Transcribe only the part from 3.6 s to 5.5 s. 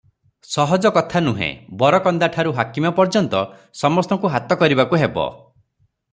ସମସ୍ତଙ୍କୁ ହାତ କରିବାକୁ ହେବ।